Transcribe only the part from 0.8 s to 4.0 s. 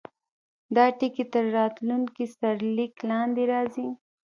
ټکی تر راتلونکي سرلیک لاندې راځي.